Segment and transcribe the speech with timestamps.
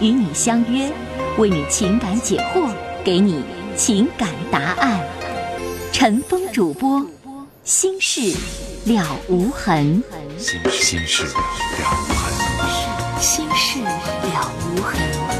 [0.00, 0.90] 与你相约，
[1.36, 2.70] 为你情感解惑，
[3.04, 3.42] 给你
[3.76, 5.00] 情感答案。
[5.92, 7.04] 陈峰主播，
[7.64, 8.34] 心事
[8.86, 10.02] 了无痕。
[10.38, 13.20] 心心事了无痕。
[13.20, 15.39] 心事了无痕。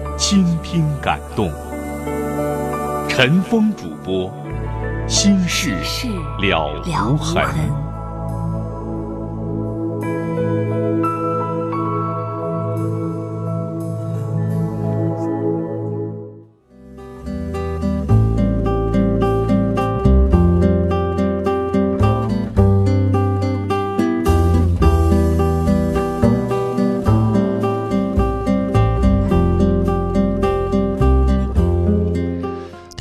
[0.21, 1.51] 倾听感动，
[3.09, 4.31] 陈峰主播，
[5.07, 5.75] 心事
[6.39, 7.90] 了无痕。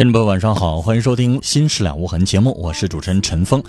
[0.00, 3.62] 听众朋友，晚上好，欢迎收听《新事了无痕》节目，我是主持人陈峰。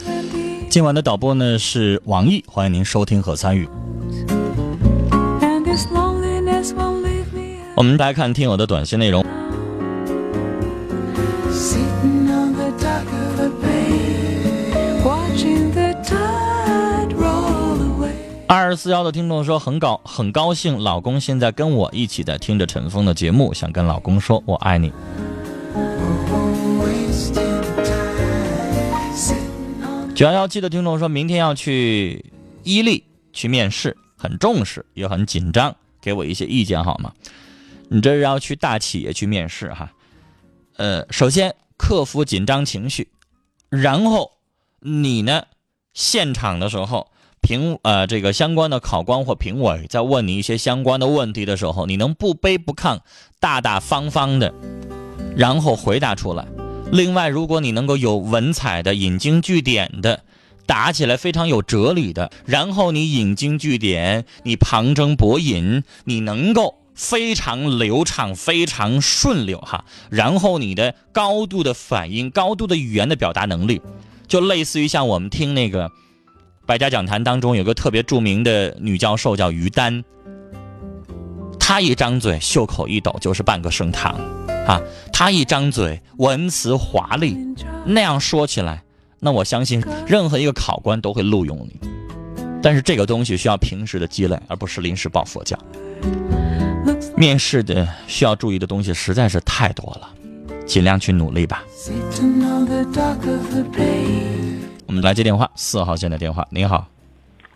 [0.69, 3.67] 今晚的导播呢是王毅，欢迎您收听和参与。
[7.75, 9.25] 我们来看听友的短信内容。
[18.47, 24.93] 二四幺的听众说很高很高兴，老公现在跟我一起在听着陈峰的节目，想跟老公说我爱你。
[30.13, 32.25] 九幺幺七的听众说，明天要去
[32.63, 37.13] 伊利去面试，很重视，也很紧张，给我一些意见好吗？
[37.89, 39.91] 你这是要去大企业去面试哈？
[40.77, 43.07] 呃，首先克服紧张情绪，
[43.69, 44.31] 然后
[44.79, 45.43] 你呢，
[45.93, 47.07] 现场的时候
[47.41, 52.99] 评呃这个相关的考官或评委在问你一些相关的问题的时候，你能不卑不亢，
[53.39, 54.53] 大大方方的，
[55.35, 56.45] 然后回答出来。
[56.91, 60.23] 另外，如果你能够有文采的、引经据典的，
[60.65, 73.81] 打起来非常有哲理的，然后你引经据典，你旁征博引，你能够非常流畅、非常顺溜哈，然后你的高度的反应、高度的语言的表达能力，
[74.27, 75.89] 就类似于像我们听那个
[76.65, 80.03] 百家讲坛当中有个特别著名的女教授叫于丹，
[81.71, 84.13] 她一张嘴，袖口一抖就是半个盛唐。
[84.67, 84.81] 啊，
[85.13, 87.37] 他一张嘴，文辞华丽，
[87.85, 88.83] 那样说起来，
[89.21, 91.79] 那我相信任何一个考官都会录用你。
[92.61, 95.57] 但是这个东西需要平时的积累，而不是临时抱佛脚。
[97.15, 100.09] 面试的需要注意的东西实在是太多了，
[100.65, 101.63] 尽量去努力吧。
[104.87, 106.85] 我们来接电话，四号线的电话，您好，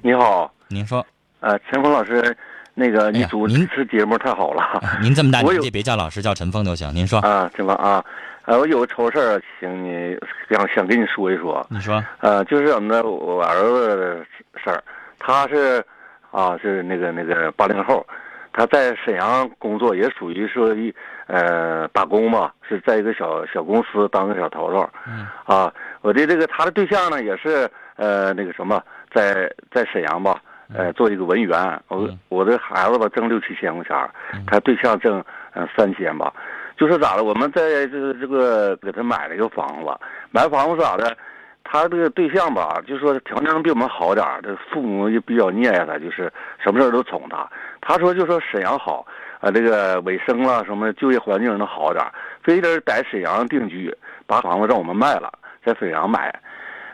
[0.02, 1.06] 你好，您说，
[1.42, 2.38] 呃，陈峰老师。
[2.78, 6.94] 那个你主持节目太好了，您这么大年纪别叫老师，叫陈峰都行。
[6.94, 8.04] 您说啊，陈峰啊，
[8.44, 10.14] 呃，我有个愁事儿，请你
[10.50, 11.66] 想想跟你说一说。
[11.70, 14.26] 你说，呃，就是怎么的我儿子的
[14.62, 14.84] 事儿，
[15.18, 15.82] 他是
[16.32, 18.06] 啊，是那个那个八零后，
[18.52, 20.94] 他在沈阳工作，也属于说一
[21.28, 24.90] 呃打工吧，是在一个小小公司当个小头头。
[25.08, 25.26] 嗯。
[25.46, 28.84] 啊，我的这个他的对象呢，也是呃那个什么，
[29.14, 30.42] 在在沈阳吧。
[30.74, 34.10] 呃，做一个文员，我我的孩子吧挣六七千块钱，
[34.48, 35.24] 他对象挣
[35.54, 36.34] 嗯三千吧，
[36.76, 37.24] 就是咋的？
[37.24, 39.96] 我们在这这个给他买了一个房子，
[40.32, 41.16] 买房子咋的？
[41.68, 46.32] 他这个对象吧，就说条件比我们好点这父母就比较溺爱他，就是
[46.64, 47.48] 什么事都宠他。
[47.82, 49.06] 他说就说沈阳好，
[49.40, 52.06] 啊，这个卫生了什么就业环境能好点
[52.44, 53.92] 非得在沈阳定居，
[54.28, 55.32] 把房子让我们卖了，
[55.64, 56.34] 在沈阳买。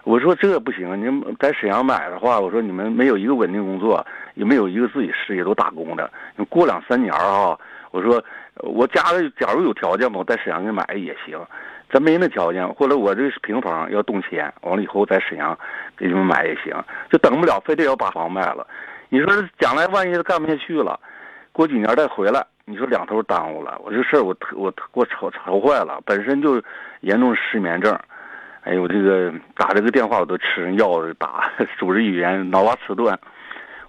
[0.04, 6.10] 我说这不行，你们在沈阳买的话，我说你们没有一个稳定工作，也没有一个自己事业，都打工的。
[6.50, 7.58] 过两三年啊，
[7.92, 8.24] 我说
[8.56, 11.40] 我家里假如有条件吧，我在沈阳给买也行。
[11.94, 15.58] 咱没那条件，或者我这平房要动迁，完了以后在沈阳
[15.98, 16.74] 给你们买也行，
[17.12, 18.66] 就等不了，非得要把房卖了。
[19.10, 19.28] 你说
[19.60, 20.98] 将来万一干不下去了，
[21.52, 23.78] 过几年再回来，你说两头耽误了。
[23.84, 26.64] 我这事儿我特我给我愁愁坏了，本身就
[27.02, 27.94] 严重失眠症。
[28.64, 31.50] 哎呦，这个打这个电话我都吃人药打，
[31.80, 33.18] 组织语言脑瓜迟钝。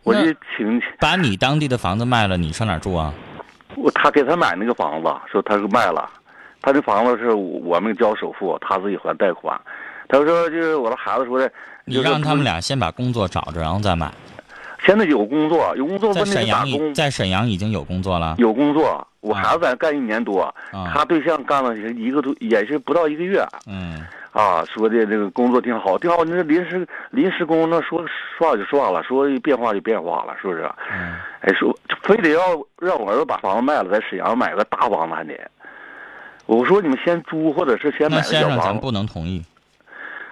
[0.03, 0.21] 我就
[0.57, 3.13] 请把你当地的房子卖了，你上哪住啊？
[3.77, 6.11] 我他给他买那个房子，说他是卖了。
[6.61, 9.61] 他这房子是我们交首付，他自己还贷款。
[10.09, 11.51] 他说就是我的孩子说的，
[11.85, 14.13] 你让他们俩先把工作找着，然后再买。
[14.85, 18.35] 现在有工作，有工作在沈阳已在沈阳已经有工作了。
[18.39, 20.53] 有工作，我孩子在干一年多，
[20.93, 23.45] 他对象干了一个多，也是不到一个月。
[23.67, 24.05] 嗯。
[24.33, 26.25] 啊，说的这个工作挺好，挺好。
[26.25, 28.03] 那临时临时工，那说
[28.39, 30.63] 说就说了，说变化就变化了，是不是？
[30.91, 31.15] 嗯。
[31.43, 32.41] 哎，说非得要
[32.81, 35.39] 让我儿子把房子卖了，在沈阳买个大房子还得。
[36.47, 38.49] 我说你们先租，或者是先买个小房。
[38.49, 39.45] 先生，咱不能同意。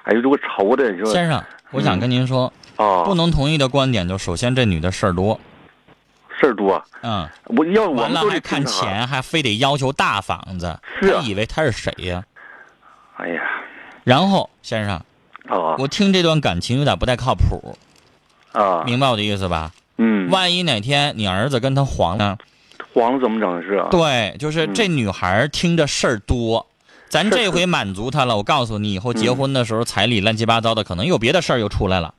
[0.05, 1.06] 哎呦，这个愁的，你说。
[1.06, 1.38] 先生，
[1.70, 2.50] 我想跟您说，
[2.81, 5.38] 啊，不能同意的观点就首先这女的事儿多。
[6.41, 6.82] 事儿多。
[7.03, 7.29] 嗯。
[7.44, 10.79] 我要我完了还看钱，还非得要求大房子。
[11.25, 12.25] 以为他是谁呀？
[13.19, 13.43] 哎呀。
[14.03, 14.94] 然后，先生。
[15.49, 15.77] 啊。
[15.79, 17.77] 我听这段感情有点不太靠谱。
[18.53, 18.82] 啊。
[18.85, 19.73] 明白我的意思吧？
[19.99, 20.31] 嗯。
[20.31, 22.38] 万一哪天你儿子跟他黄呢？
[22.94, 23.85] 黄了怎么整是？
[23.91, 26.67] 对，就是这女孩听着事儿多，
[27.11, 28.38] 咱这回满足她了。
[28.38, 32.15] 我告诉你，以后结婚的时候彩礼乱七八糟的，可能有别的事儿又出来了。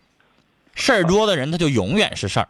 [0.76, 2.48] 事儿多的人，他就永远是事儿，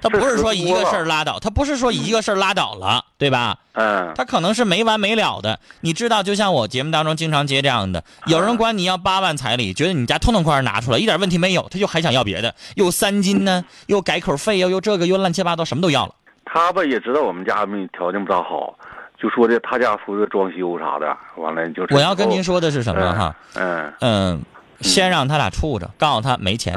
[0.00, 3.58] 他不是说一个事儿拉倒，他不是说一个事儿拉倒了，对吧？
[3.72, 4.12] 嗯。
[4.14, 5.58] 他可能是没完没了的。
[5.80, 16.14] 你知道，就像我节目当中经常接这样的，有人管你要八万彩礼，觉得你家痛痛快快拿出来，一点问题没有，他就还想要别的，又三金呢，又改口费又又这个又乱七八糟，什么都要了。
[16.44, 18.74] 他吧也知道我们家没条件不咋好，
[19.20, 21.94] 就说的他家负责装修啥的，完了就是。
[21.94, 23.36] 我要跟您说的是什么哈？
[23.54, 24.42] 嗯嗯，
[24.80, 26.74] 先让他俩处着，告诉他没钱，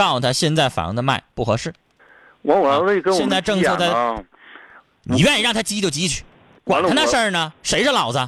[0.00, 1.74] 告诉他现在房子卖不合适。
[2.40, 3.92] 我我儿子跟我现在政策在，
[5.02, 6.24] 你愿意让他急就急去，
[6.64, 7.52] 管他那事儿呢？
[7.62, 8.18] 谁是老子？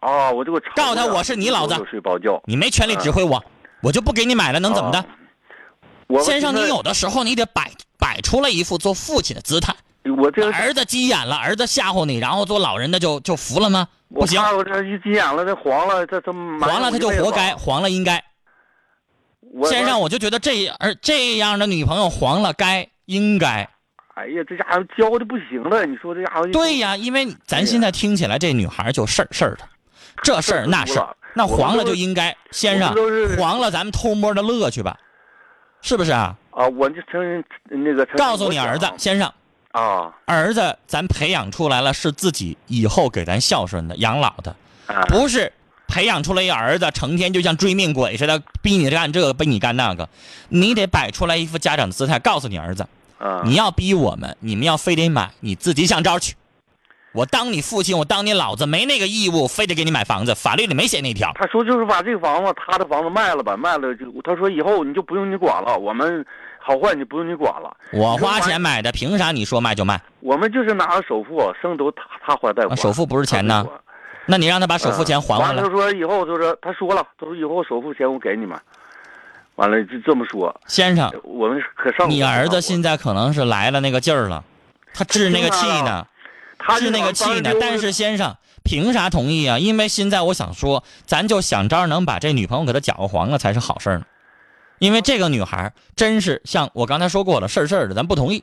[0.00, 3.42] 啊，我这个告诉他我是你老子，睡饱觉，你没权利指挥我，
[3.80, 6.22] 我就不给你买了，能怎么的？
[6.22, 7.70] 先生，你有的时候你得摆。
[7.98, 9.74] 摆出来一副做父亲的姿态，
[10.18, 13.88] 我这儿子急眼了，儿子吓唬你，然后做老人的就就服了吗？
[14.14, 18.22] 不行，我这一急眼了，这黄了，这这黄了他就活该，黄了应该。
[19.64, 23.68] 先生，我就觉得这而这样的女朋友黄了该应该。
[24.14, 26.46] 哎呀，这家伙教的不行了，你说这家伙。
[26.48, 29.60] 对呀，因为咱现在听起来这女孩就事儿事儿的，
[30.22, 32.34] 这事儿那事儿，那黄了就应该。
[32.50, 32.94] 先生，
[33.36, 34.98] 黄了咱们偷摸的乐去吧，
[35.82, 36.34] 是不是啊？
[36.50, 39.30] 啊，我就承那个告诉你儿子先生，
[39.72, 44.56] 啊，儿子咱培养出来了是自己以后给咱孝顺的养老的，
[45.08, 45.52] 不是
[45.88, 50.08] 培养出来一儿子成天就像追命鬼似的逼你干这个逼你干那个，
[50.48, 52.86] 你得摆出来一副家长的姿态，告诉你儿子，
[53.44, 56.34] 你要逼我们，你们要非得买，你自己想招去。
[57.12, 61.32] 我当你父亲，我当你老子，没那个义务，非得给你买房子，法律里没写那条。
[61.34, 66.22] 他说就是把这个房子，他的房子卖了吧，卖了就他说以后你就不用你管了，我们
[66.58, 67.74] 好坏你不用你管了。
[67.94, 69.98] 我花钱买的，凭啥你说卖就卖？
[70.20, 72.76] 我们就是拿了首付，剩都他他还贷款。
[72.76, 73.66] 首付不是钱呢？
[74.26, 75.62] 那你让他把首付钱还回来。
[75.62, 78.58] 他说以后就是他说了，他说以后首付钱我给你们。
[79.54, 80.54] 完了就这么说。
[80.66, 82.10] 先生，我们可上。
[82.10, 84.44] 你儿子现在可能是来了那个劲儿了，
[84.92, 86.06] 他治那个气呢。
[86.58, 89.58] 他治那个气呢，但是先生凭啥同意啊？
[89.58, 94.04] 因为现在我想说，咱就想招能把这女朋友给他搅和黄了才是好事儿呢。
[94.78, 98.42] 因为这个女孩真是像我刚才说过了，事儿事儿的，咱不同意。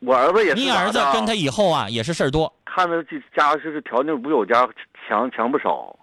[0.00, 0.62] 我儿子也是。
[0.62, 2.52] 你儿子跟他以后啊也是事儿多。
[2.64, 4.68] 看着这家就是条件比我家
[5.08, 5.94] 强强不少。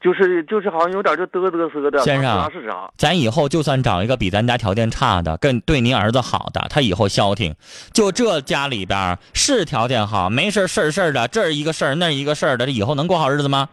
[0.00, 2.90] 就是就是好像有点就嘚嘚瑟的，先生，是啥？
[2.96, 7.54] 咱以后就算找一个比咱家条件差的，更对您儿子好的，他以后消停。
[7.92, 13.68] 就这家里边是条件好，没事事儿事儿的，这儿一个事儿那一个事儿的，这以后能过好日子吗？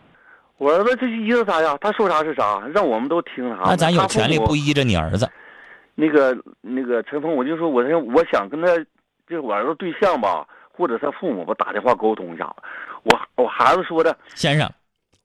[0.58, 1.78] 我儿子这依着啥呀？
[1.80, 3.62] 他说啥是啥，让我们都听啥。
[3.64, 5.30] 那咱有权利不依着你儿子。
[5.96, 8.68] 那个那个陈峰，我就说，我说我想跟他，
[9.30, 12.46] 就是我儿子对象吧，或者他父母吧，打电话沟通一下。
[13.04, 14.72] 我我孩子说的，先生。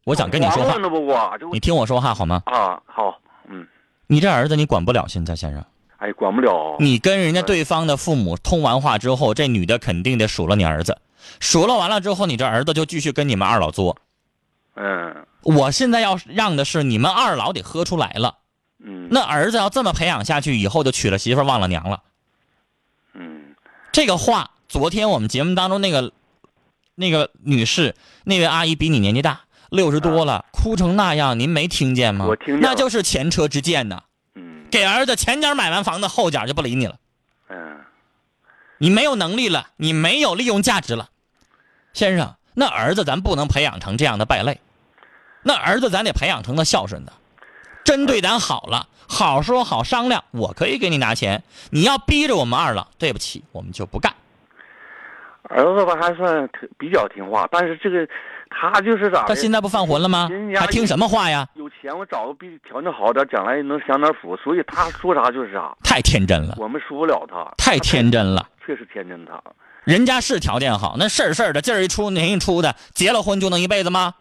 [0.05, 2.43] 我想跟你说话，你听我说话好吗？
[2.47, 3.17] 啊，好，
[3.49, 3.65] 嗯，
[4.09, 5.65] 你这儿子你管不了，现在先生，
[5.99, 6.75] 哎，管不了。
[6.81, 10.99] 你跟人家对方的父母通完话之后，这女的肯定得数落你儿子，
[11.39, 13.97] 数落完了之后，你这儿子就继续跟你们二老作。
[14.75, 18.39] 嗯，我现在要让的是你们二老得喝出来了。
[18.85, 22.03] 嗯，那儿子要这么培养下去，以后就娶了媳妇忘了娘了。
[23.93, 23.95] 嗯。
[23.95, 26.13] 这个话，昨天我们节目当中那个
[26.95, 27.95] 那个女士，
[28.25, 32.27] 那位阿姨比你年纪大，六十多了，哭成那样，您没听见吗？
[32.27, 34.03] 我听见那就是前车之鉴呐。
[34.35, 36.97] 嗯给儿子前脚买完房子，后脚就不理你了。
[37.51, 37.81] 嗯，
[38.79, 41.11] 你没有能力了，你没有利用价值了，
[41.93, 44.59] 先生，那儿子咱不能培养成这样的败类，
[45.43, 47.13] 那儿子咱得培养成个孝顺的，
[47.85, 54.13] 真对咱好了，好说好商量，我可以给你拿钱，你要逼着我们二老，对不起，我们就不干。
[55.49, 58.09] 儿子吧还算挺比较听话，但是这个
[58.49, 59.29] 他就是咋的？
[59.29, 60.53] 他现在不犯浑了吗人？
[60.53, 61.47] 家还听什么话呀？
[61.55, 67.53] 有钱，我找个比条件好点，将来能享点福，所以他说啥就是啥，太天真了，我们说不了他。
[67.59, 68.49] 太天真了。
[68.65, 69.43] 确实天真他。
[69.85, 74.15] 人家是条件好，那事儿事儿的劲儿一出，年一出的，结了婚就能一辈子吗？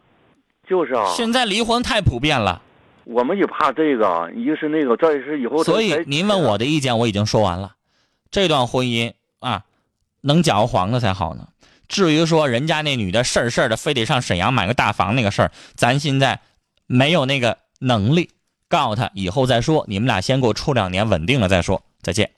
[0.67, 2.61] 就是啊，现在离婚太普遍了，
[3.05, 7.75] 我们也怕这个，一个是那个，再是以后所以您问我的意见我已经说完了。
[8.29, 9.63] 这段婚姻啊，
[10.21, 11.47] 能搅和黄的才好呢。
[11.87, 16.39] 至于说人家那女的事儿事儿的，非得上沈阳买个大房那个事儿，咱现在
[16.87, 18.29] 没有那个能力，
[18.69, 19.83] 告诉他以后再说。
[19.87, 21.83] 你们俩先给我处两年，稳定了再说。
[22.01, 22.31] 再见。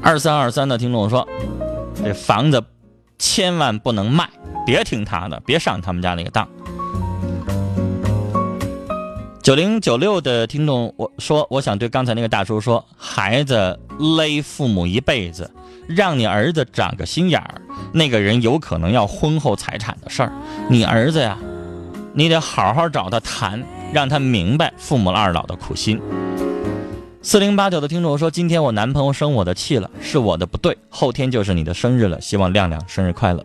[0.00, 1.28] 二三二三的听众说，
[2.02, 2.64] 这房子
[3.18, 4.30] 千万不能卖，
[4.68, 6.46] 别听他的，别上他们家那个当。
[9.42, 15.50] 九零九六的听众，我说，我想对刚才那个大叔说，孩子勒父母一辈子，
[15.88, 17.62] 让你儿子长个心眼儿，
[17.94, 20.30] 那个人有可能要婚后财产的事儿。
[20.68, 21.38] 你儿子呀，
[22.12, 25.98] 你得好好找他谈，让他明白父母二老的苦心。
[27.22, 33.42] 四零八九的听众说，今天我男朋友生我的气了，是我的不对，后天就是你的生日了，希望亮亮生日快乐。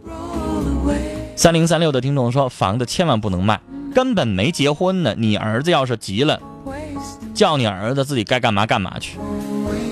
[1.36, 3.60] 三零三六的听众说，房子千万不能卖。
[3.94, 6.40] 根本没结婚呢，你儿子要是急了，
[7.34, 9.20] 叫你儿子自己该干嘛干嘛去，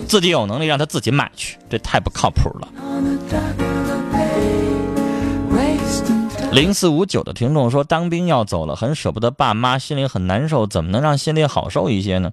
[0.07, 2.67] 自己有能力让他自己买去，这太不靠谱了。
[6.51, 12.31] 零四五九的听众说，当兵要走了，很舍不得爸妈，心里很难受，怎么能让心里好受一些呢？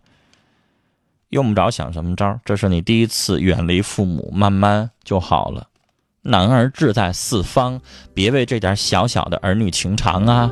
[1.28, 5.66] 用不着想什么招，这是你第一次远离父母，慢慢就好了。
[6.22, 7.80] 男儿志在四方，
[8.12, 10.50] 别为这点小小的儿女情长啊。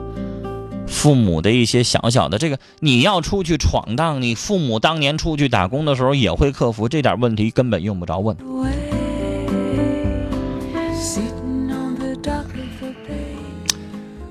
[0.86, 8.36] 父母的一些小小的这个，你要出去闯荡，你父母当年出去打工的时候也会克服这点问题，根本用不着问。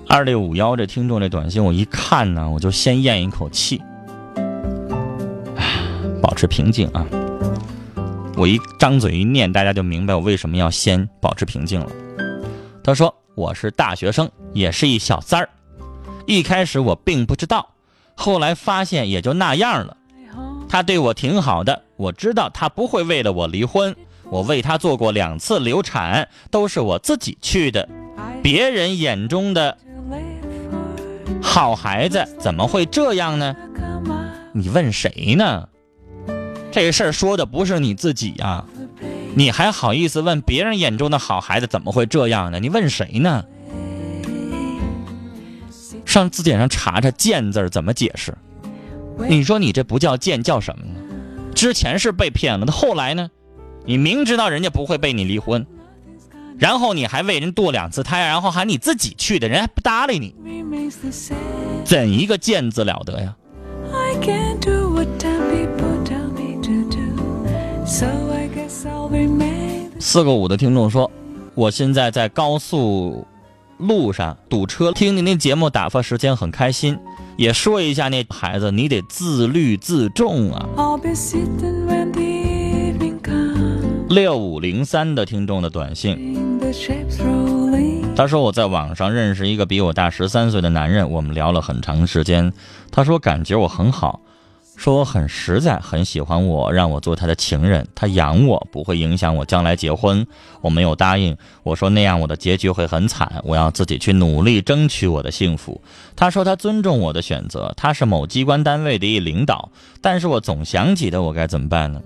[0.08, 3.82] 二六五幺这听众这短信，我一看呢，我就先咽一口气，
[6.22, 7.06] 保持平静啊！
[8.38, 11.89] 我一张嘴一念，大家就明白我为什么要先保持平静了。
[12.84, 15.50] 他说：“我是大学生，也是一小三儿。”
[16.27, 17.70] 一开始我并不知道，
[18.13, 19.96] 后来发现也就那样了。
[20.68, 23.96] 他对我挺好的，我知道他不会为了我离婚。
[24.30, 27.88] 我为他做过两次流产，都是我自己去的。
[28.44, 29.77] 别人眼中的
[31.42, 33.56] 好孩子怎么会这样呢？
[34.51, 35.70] 你问谁呢？
[36.75, 38.65] 这事儿说的不是你自己呀、
[39.34, 42.60] 你还好意思问别人眼中的好孩子怎么会这样呢？
[42.60, 43.46] 你问谁呢？
[46.03, 48.38] 上字典上查查“贱”字儿怎么解释？
[49.29, 51.00] 你说你这不叫贱，叫什么呢？
[51.55, 53.29] 之前是被骗了，那后来呢？
[53.86, 55.65] 你明知道人家不会被你离婚，
[56.60, 60.36] 然后你还为人堕两次胎，然后还你自己去的，人还不搭理你，
[61.86, 63.34] 怎一个贱字了得呀？
[70.00, 71.10] 四个五的听众说，
[71.55, 73.25] 我现在在高速
[73.77, 76.98] 路上堵车，听你那节目打发时间很开心。
[77.38, 80.69] 也说一下那孩子，你得自律自重啊。
[84.07, 86.38] 六五零三的听众的短信，
[88.15, 92.53] 他说我在网上认识一个比我大十三岁的男人，我们聊了很长时间。
[92.91, 94.22] 他说感觉我很好，
[94.75, 100.27] 说我很实在，很喜欢我，让我做他的情人，他养我，不会影响我将来结婚。
[100.62, 105.82] 我没有答应，我说那样我的结局会很惨，我要自己去努力争取我的幸福。
[106.15, 112.01] 他说他尊重我的选择，他是某机关单位的一领导，但是我总想起他，我该怎么办呢？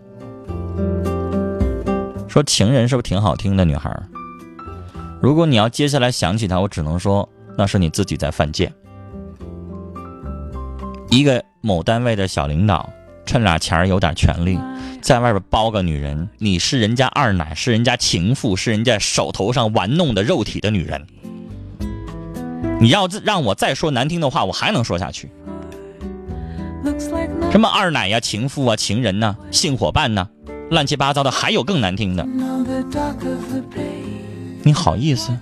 [2.27, 3.91] 说情人是不是挺好听的女孩？
[5.19, 8.71] 如果你要接下来想起他，我只能说那是你自己在犯贱。
[11.09, 12.87] 一个某单位的小领导，
[13.25, 14.59] 趁俩钱儿有点权利，
[15.01, 21.07] 在外边包个女人，你是人家二奶，是人家情妇，是人家手头上玩弄的肉体的女人。
[22.79, 25.31] 你要让我再说难听的话，我还能说下去。
[27.51, 30.27] 什么二奶呀、情妇啊、情人呐、性伙伴呐、
[30.69, 32.23] 乱七八糟的，还有更难听的。
[34.61, 35.35] 你好意思？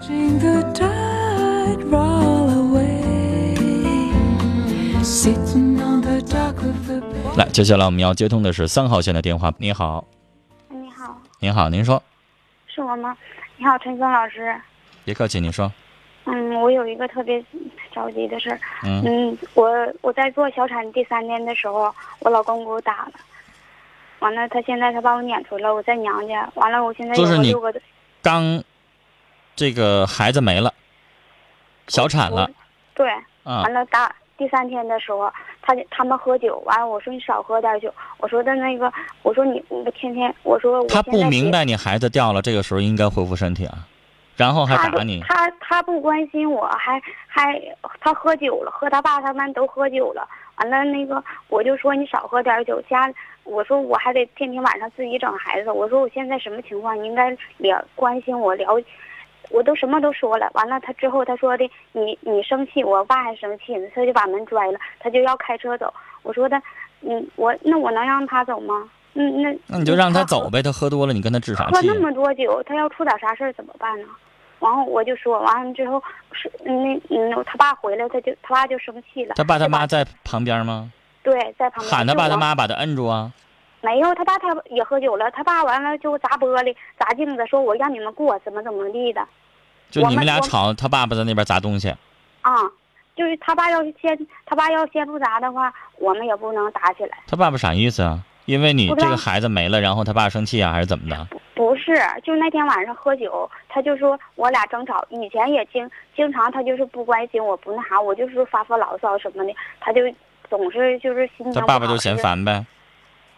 [7.38, 9.54] 来，接下来我们要接通的是三号线的电话。
[9.58, 10.06] 你好，
[10.68, 12.04] 你好，您好，您说，
[12.68, 13.16] 是我吗？
[13.56, 14.54] 你好，陈峰老师。
[15.06, 15.72] 别客气，你说。
[16.26, 17.42] 嗯，我有一个特别
[17.94, 18.60] 着急的事儿。
[18.84, 19.72] 嗯嗯，我
[20.02, 23.14] 我在做小产第三天的时候，我老公给我打了，
[24.20, 27.56] 完了他现在他把我撵出来了，我在娘家，完了我现在有就是你
[28.22, 28.62] 刚
[29.56, 30.74] 这个孩子没了，
[31.88, 32.52] 小产了，
[32.94, 33.10] 对，
[33.44, 38.92] 啊完了打第三天的时候，他就他们喝酒，完了我说你少喝点酒，我说的那个，
[39.24, 43.80] 我说你我天天，我说我他不明白你孩子掉了，这个时候应该恢复身体啊，
[44.36, 47.60] 然后还打你，他他不关心我，还还
[48.00, 50.28] 他喝酒了，和他爸他们都喝酒了。
[50.58, 53.14] 完了那个我就说你少喝点酒，家
[53.44, 55.72] 我说我还得天天晚上自己整孩子。
[55.72, 58.66] 我说我现在什么情况，你应该了关心我了，
[59.50, 60.50] 我都什么都说了。
[60.54, 65.94] 完了他之后他说的你你生气，我爸还生气呢，他就把门拽了，他就要开车走。
[66.24, 66.62] 我说的
[67.02, 68.90] 嗯我那我能让他走吗？
[69.14, 71.82] 嗯那那你就让他走呗，他喝多了，你跟他治啥气啊？
[71.82, 74.08] 喝那么多酒，他要出点啥事儿怎么办呢？
[74.60, 76.02] 然后我就说，完了之后
[76.32, 76.72] 是那
[77.10, 79.34] 嗯，他爸回来，他就他爸就生气了。
[79.36, 80.92] 他爸他妈在旁边吗？
[81.24, 83.32] 对在旁边喊他爸他妈把他摁住啊！
[83.88, 89.26] 没有，他爸他也喝酒了，他爸完了就砸玻璃、砸镜子，说我让你们过怎么怎么地的
[89.90, 91.90] 就你们俩吵，他爸爸在那边砸东西，
[92.42, 92.52] 啊。
[93.16, 94.16] 就是他爸要是先
[94.46, 97.18] 他爸要先不砸的话，我们也不能打起来。
[97.26, 98.20] 他爸爸啥意思啊？
[98.46, 101.28] 因为你这个孩子没了，然后他爸生气啊，还是怎么的？
[101.56, 110.02] 不是，就那天晚上喝酒，他就说我俩争吵，以前也经经常他就是不关心我，不那啥，我就是发发牢骚什么的，他就
[110.48, 112.64] 总是就是心情他不好爸爸就嫌烦呗。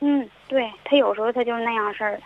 [0.02, 2.24] 嗯，对他有时候他就是那样事儿的。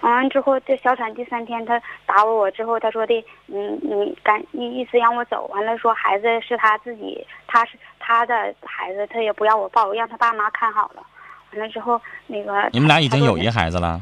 [0.00, 11.02] 完了之后，这小产第三天，他打我我之后，他说的，嗯，你赶意意思让我走，完了说孩子是他自己，他是他的孩子，他也不让我抱，让他爸妈看好了。
[11.52, 14.00] 完了之后，那个你们俩已经有一孩子了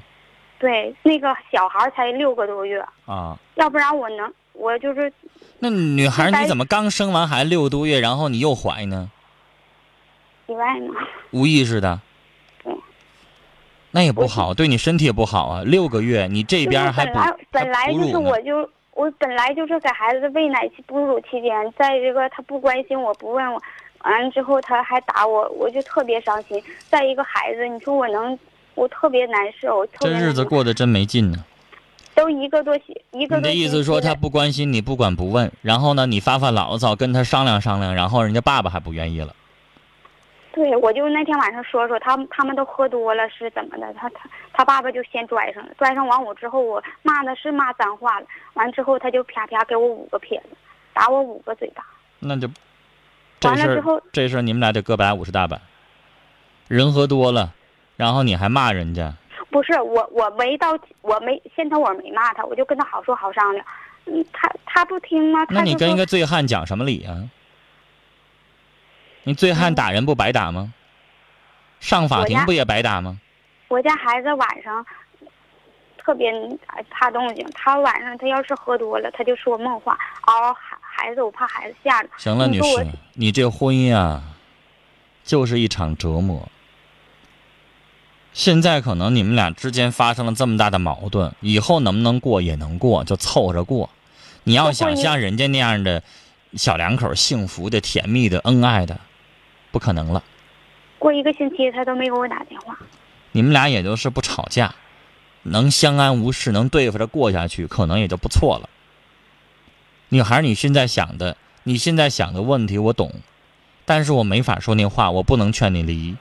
[0.59, 3.39] 对那个小孩才六个多月，啊？
[3.55, 5.11] 要不然我能我就是
[5.61, 9.11] 那女孩你怎么刚生完孩子六个多月，然后你又怀呢？
[10.47, 10.95] 意外嘛。
[11.31, 12.01] 无意识的
[12.63, 12.75] 对。
[13.91, 15.63] 那也不好，对你身体也不好啊。
[15.65, 23.63] 六个月，你这边还本来本来就是我就我本来就是给孩子喂奶期哺乳期间，再一个他不关心我，不问我，
[24.05, 26.63] 完了之后他还打我，我就特别伤心。
[26.91, 28.39] 再一个孩子，你说我能，
[28.75, 31.45] 我特别难受，这日子过得真没劲呢。
[32.15, 39.35] 都一个多星一个你的意思说他不关心你，不管不问，然后呢，你发发牢骚，跟他商量商量，然后人家爸爸还不愿意了。
[40.57, 43.93] 对，我就那天晚上说说他们，他们都喝多了是怎么的？
[43.93, 50.57] 他他他爸爸就先拽上了，拽上完我之后，我骂的是骂脏话了，完之后他就啪啪给我五个撇子，
[50.95, 51.85] 打我五个嘴巴。
[52.21, 52.49] 那就
[53.39, 55.61] 这事儿完了之后，这事儿你们俩得各摆五十大板。
[56.69, 57.53] 人喝多了，
[57.99, 59.13] 然后你还骂人家，
[59.51, 63.63] 不是我，我没到，我没先头我没骂他，我就跟他好说好商量。
[64.07, 65.45] 嗯，他他不听吗？
[65.51, 67.13] 那你跟一个醉汉讲什么理啊？
[69.27, 70.73] 你醉汉打人不白打吗？
[71.81, 73.19] 上法庭不也白打吗？
[73.67, 74.87] 我家孩子晚上
[75.99, 76.31] 特别
[76.69, 82.09] 哎怕动静，他晚上他要是喝多了，他就说梦话，嗷嗷孩孩子，我怕孩子吓着。
[82.17, 84.23] 行了，女士，你这婚姻啊，
[85.25, 86.49] 就是一场折磨。
[88.33, 93.91] 现在可能你们俩之间发生了这么大的矛盾，以后能不能过也能过，就凑合着过。
[94.45, 96.01] 你要想像人家那样的
[96.55, 99.01] 小两口幸福的、甜蜜的、恩爱的，
[99.71, 100.23] 不可能了。
[100.99, 102.77] 过一个星期他都没给我打电话。
[103.33, 104.75] 你们俩也就是不吵架，
[105.43, 108.69] 能相安无事，能对付着过下去，可能也就不错了。
[110.09, 113.13] 女孩，你现在想的，你现在想的问题我懂，
[113.85, 116.17] 但是我没法说那话，我不能劝你离，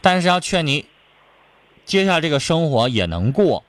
[0.00, 0.86] 但是要劝你，
[1.84, 3.64] 接下来这个生活也能过。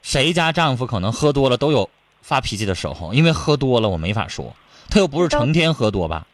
[0.00, 1.90] 谁家丈夫可能喝多了都有
[2.22, 4.56] 发脾气的时候，因为喝多了我没法说，
[4.88, 6.26] 他又不是成天喝多吧，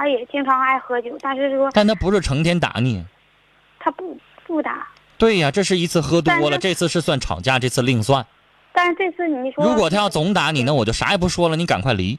[0.00, 3.04] 他也经常爱喝酒，但是说但他不是成天打你。
[3.78, 4.88] 他不不打。
[5.18, 8.26] 对呀，这是一次喝多了，这次是算吵架，这次另算。
[8.72, 12.18] 但是这次你说，如果他要总打你那，我就啥也不说了，你赶快离。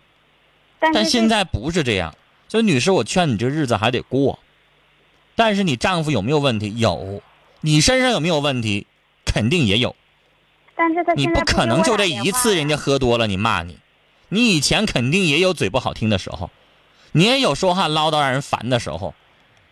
[0.79, 2.13] 但现在不是这样，
[2.47, 4.37] 所以女士，我劝你这日子还得过。
[5.33, 6.77] 但是你丈夫有没有问题？
[6.77, 7.23] 有。
[7.61, 8.85] 你身上有没有问题？
[9.25, 9.95] 肯定也有。
[10.75, 13.79] 但是他你不可能就这一次，人家家喝多了你骂你，
[14.29, 16.51] 你以前肯定也有嘴不好听的时候。
[17.11, 19.13] 你也有说话唠叨让人烦的时候。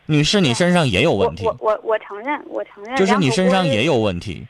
[0.05, 1.45] 女士，你身上也有问题。
[1.45, 2.95] 我我我承认，我承认。
[2.95, 4.47] 就是你身上也有问题，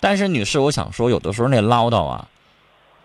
[0.00, 2.26] 但是女士，我想说，有的时候那唠叨啊，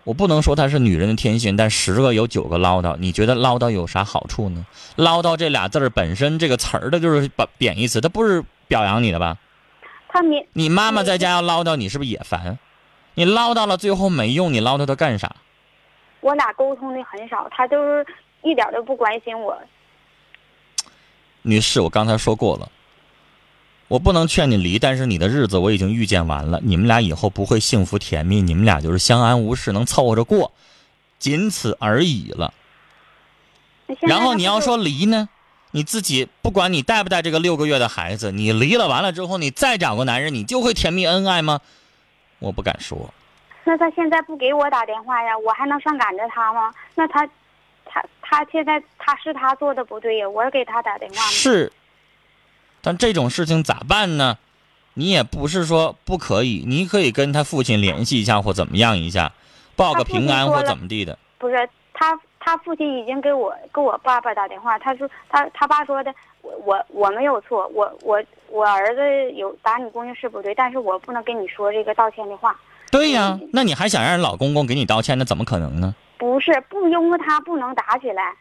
[0.02, 2.96] 我不能说它是女人的天性，但十个有九个唠叨。
[2.96, 4.66] 你觉得唠叨有啥好处呢？
[4.96, 9.38] 唠叨这俩字儿本身这个词儿的就是贬贬义词，它不是表扬你的吧？
[10.08, 10.44] 他你。
[10.54, 12.58] 你妈妈在家要唠叨，你是不是也烦？
[13.14, 15.36] 你唠叨了最后没用，你唠叨它干啥？
[16.20, 18.04] 我俩沟通的很少，他就是
[18.42, 19.56] 一点都不关心我。
[21.42, 22.70] 女士，我刚才说过了，
[23.88, 30.52] 我不能劝你离，但是你的日子我已经预见完了，你们俩以后不会幸福甜蜜，你们俩就是相安无事，能凑合着过，
[31.18, 32.54] 仅此而已了。
[34.00, 35.28] 然后你要说离呢，
[35.72, 41.60] 你自己不管你带不带这个六个月的孩子，你离了完了之后，你再找个男人，你就会甜蜜恩爱吗？
[42.38, 43.12] 我不敢说。
[43.64, 46.72] 那他现在不给我打电话呀，我还能上赶着他吗？
[46.94, 47.28] 那他。
[48.32, 51.70] 他他现在他是他做的不对呀，我给他打电话是，
[52.80, 54.38] 但这种事情咋办呢？
[54.94, 59.32] 你也不是说不可以，你可以跟他父亲联系一下或怎么样一下，
[59.76, 61.18] 报个平安或怎么地的。
[61.36, 72.58] 不是他他父亲已经给我给我爸爸打电话，他说他他爸说的我我我没有错，我我我儿子有打你姑娘是不对，但是我不能跟你说这个道歉的话。
[72.90, 75.94] 对呀，那你还想让老公公给你道歉，那怎么可能呢？
[76.22, 78.32] 不是不因为他不能打起来，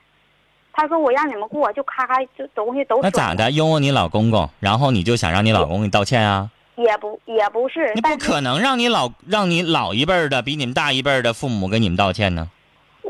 [0.71, 3.49] 他说我让你们过就咔咔就东西都那咋的？
[3.49, 6.51] 因为你老公公，然后你就想让你老公给你道歉啊？
[6.75, 12.51] 也不也不是，你不可能让你老让你老一辈的比你们大一辈的父母给你们道歉呢，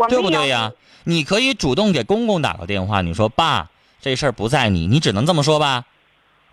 [0.07, 0.71] 对不对呀？
[1.03, 5.83] 你可以主动给公公打个电话，你说爸，这事儿不在你，你只能这么说吧？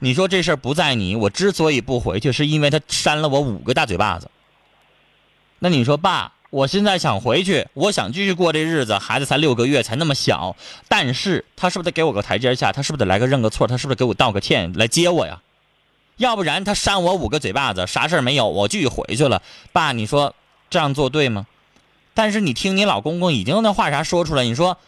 [0.01, 4.29] 你说这事儿不在你，我之所以不回去，是因为他扇了我五个大嘴巴子。
[5.61, 6.33] 那你说爸？
[6.51, 8.97] 我现在想回去，我想继续过这日子。
[8.97, 10.57] 孩子才六个月，才那么小，
[10.89, 12.73] 但是他是不是得给我个台阶下？
[12.73, 13.67] 他是不是得来个认个错？
[13.67, 15.43] 他是不是给我道个歉来接我呀？
[16.17, 19.43] 要不然他扇我五个嘴巴子，啥事儿没有，我继续回去了。
[19.73, 20.35] 爸，你说
[20.71, 21.47] 这样做对吗？
[22.15, 24.79] 但是你听你老公公已经那话啥说出来，你说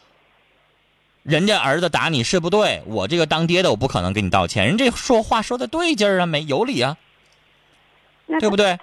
[1.23, 4.67] 人家儿子打你是不对，我这个当爹的我不可能给你道歉。
[4.67, 6.97] 人这说话说的对劲儿啊，没有理啊，
[8.41, 8.79] 对不对？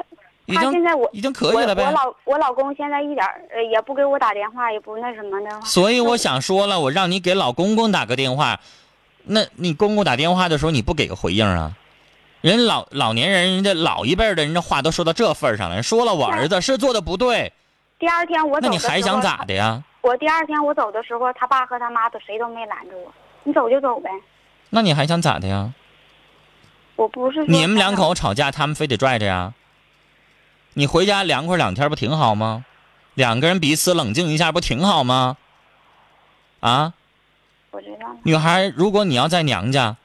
[0.55, 1.83] 他现在我已经可以了呗。
[1.83, 5.61] 我老我老公现在一点呃也不给我打电话，也不那什么的。
[5.61, 8.59] 所以我想说了，我让你给老公公打个电话，
[9.23, 11.73] 那你公公打电话的时候你不给个回应啊？
[12.41, 17.51] 人老老年人，人家老一辈的人，这话都说到这份上了，说了我儿子是做的不对。
[17.99, 19.83] 第二天我那你还想咋的呀？
[20.01, 23.11] 我第二天我走的时候，他爸和他妈都谁都没拦着我，
[23.43, 24.09] 你走就走呗。
[24.69, 25.73] 那你还想咋的呀？
[26.95, 29.53] 我不是你们两口吵架，他们非得拽着呀？
[30.77, 32.63] 你回家凉快两天不挺好吗？
[33.15, 35.35] 两个人彼此冷静一下不挺好吗？
[36.59, 36.93] 啊？
[37.71, 38.15] 我知道。
[38.21, 39.97] 女孩，如果你要在娘家，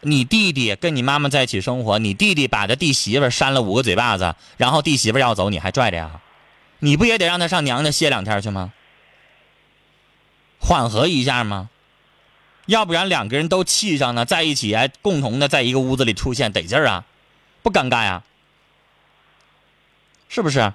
[0.00, 6.20] 你弟弟跟你妈妈在一起生活，你弟弟把他弟媳妇扇了五个嘴巴子，然后弟媳妇要走，你还拽着呀？
[6.80, 8.72] 你不也得让他上娘家歇两天去吗？
[10.58, 11.70] 缓和一下吗？
[12.66, 17.04] 要不然两个人都气上了，在一起还共同的在一个屋子里出现得劲儿啊，
[17.62, 18.24] 不尴尬呀？
[20.34, 20.72] 是不是？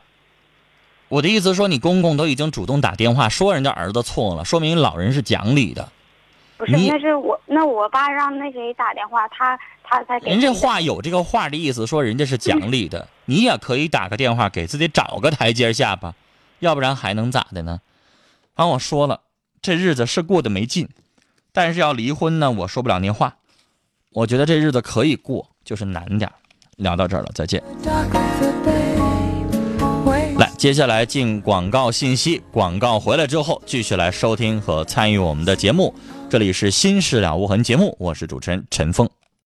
[1.09, 5.91] 我的意思说，你公公都已经主动打电话说人家儿子错了，说明老人是讲理的。
[6.57, 10.29] 不是，那是我，那我爸让那谁打电话，他他才给。
[10.31, 16.15] 人这话有这个话的意思，说人家是讲理的， 你也可以打个电话给自己找个台阶下吧，
[16.59, 17.81] 要不然还能咋的呢？
[18.55, 19.19] 反正我说了，
[19.61, 20.87] 这日子是过得没劲，
[21.51, 23.35] 但是要离婚呢，我说不了那话。
[24.13, 26.31] 我觉得这日子可以过，就是难点
[26.77, 27.61] 聊到这儿了，再见。
[30.59, 32.41] 接下来进广告信息。
[32.51, 35.95] 广告回来之后，继续来收听和参与我们的节目。
[36.29, 39.09] 这里是《新事了无痕》节目，我是主持人陈峰。